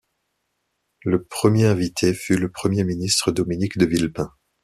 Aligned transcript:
Le 1.05 1.25
premier 1.25 1.67
invité 1.67 2.15
fut 2.15 2.35
le 2.35 2.49
Premier 2.49 2.83
ministre 2.83 3.31
Dominique 3.31 3.77
de 3.77 3.85
Villepin. 3.85 4.33